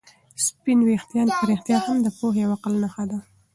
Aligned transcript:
سپین 0.45 0.79
ویښتان 0.83 1.27
په 1.37 1.43
رښتیا 1.49 1.77
هم 1.85 1.97
د 2.03 2.07
پوهې 2.17 2.41
او 2.45 2.51
عقل 2.55 2.73
نښه 2.83 3.03
ده. 3.09 3.19